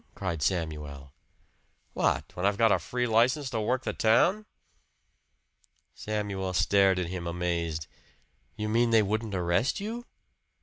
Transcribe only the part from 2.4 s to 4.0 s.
I've got a free license to work the